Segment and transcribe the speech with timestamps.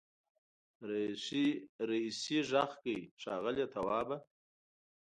[1.89, 4.17] رئيسې غږ کړ ښاغلی توابه.